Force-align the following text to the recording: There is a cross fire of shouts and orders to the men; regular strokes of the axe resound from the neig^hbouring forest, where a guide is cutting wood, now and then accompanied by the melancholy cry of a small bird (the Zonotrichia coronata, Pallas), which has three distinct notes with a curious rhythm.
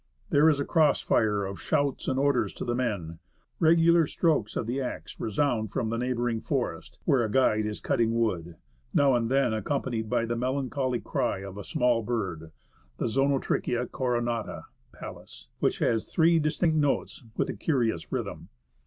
There 0.31 0.49
is 0.49 0.59
a 0.59 0.65
cross 0.65 0.99
fire 0.99 1.45
of 1.45 1.61
shouts 1.61 2.07
and 2.07 2.17
orders 2.17 2.53
to 2.53 2.65
the 2.65 2.73
men; 2.73 3.19
regular 3.59 4.07
strokes 4.07 4.55
of 4.55 4.65
the 4.65 4.81
axe 4.81 5.19
resound 5.19 5.69
from 5.71 5.91
the 5.91 5.97
neig^hbouring 5.97 6.43
forest, 6.43 6.97
where 7.05 7.23
a 7.23 7.29
guide 7.29 7.67
is 7.67 7.79
cutting 7.79 8.15
wood, 8.17 8.55
now 8.95 9.13
and 9.13 9.29
then 9.29 9.53
accompanied 9.53 10.09
by 10.09 10.25
the 10.25 10.35
melancholy 10.35 10.99
cry 10.99 11.43
of 11.43 11.55
a 11.55 11.63
small 11.63 12.01
bird 12.01 12.51
(the 12.97 13.05
Zonotrichia 13.05 13.89
coronata, 13.89 14.63
Pallas), 14.91 15.49
which 15.59 15.77
has 15.77 16.07
three 16.07 16.39
distinct 16.39 16.77
notes 16.77 17.23
with 17.37 17.47
a 17.49 17.53
curious 17.53 18.11
rhythm. 18.11 18.49